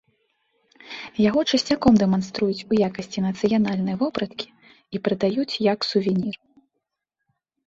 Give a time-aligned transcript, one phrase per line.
[1.29, 4.47] Яго часцяком дэманструюць у якасці нацыянальнай вопраткі
[4.97, 6.35] і прадаюць як сувенір.